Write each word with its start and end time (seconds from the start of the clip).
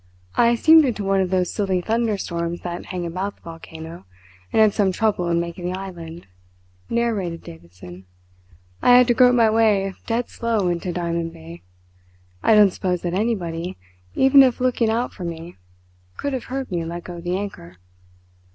"I 0.35 0.55
steamed 0.55 0.83
into 0.85 1.03
one 1.03 1.21
of 1.21 1.29
those 1.29 1.51
silly 1.53 1.79
thunderstorms 1.79 2.61
that 2.61 2.87
hang 2.87 3.05
about 3.05 3.35
the 3.35 3.41
volcano, 3.43 4.07
and 4.51 4.59
had 4.59 4.73
some 4.73 4.91
trouble 4.91 5.27
in 5.29 5.39
making 5.39 5.65
the 5.71 5.77
island," 5.77 6.25
narrated 6.89 7.43
Davidson. 7.43 8.07
"I 8.81 8.97
had 8.97 9.05
to 9.09 9.13
grope 9.13 9.35
my 9.35 9.47
way 9.51 9.93
dead 10.07 10.27
slow 10.29 10.69
into 10.69 10.91
Diamond 10.91 11.33
Bay. 11.33 11.61
I 12.41 12.55
don't 12.55 12.71
suppose 12.71 13.03
that 13.03 13.13
anybody, 13.13 13.77
even 14.15 14.41
if 14.41 14.59
looking 14.59 14.89
out 14.89 15.13
for 15.13 15.23
me, 15.23 15.57
could 16.17 16.33
have 16.33 16.45
heard 16.45 16.71
me 16.71 16.83
let 16.83 17.03
go 17.03 17.21
the 17.21 17.37
anchor." 17.37 17.77